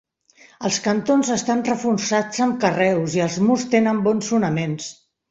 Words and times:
Els 0.67 0.77
cantons 0.85 1.27
estan 1.33 1.59
reforçats 1.67 2.41
amb 2.45 2.57
carreus 2.63 3.17
i 3.19 3.21
els 3.27 3.35
murs 3.49 3.67
tenen 3.75 3.99
bons 4.09 4.31
fonaments. 4.33 4.89